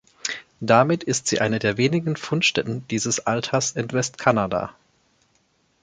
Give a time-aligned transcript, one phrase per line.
[0.61, 4.73] Damit ist sie eine der wenigen Fundstätten dieses Alters in Westkanada.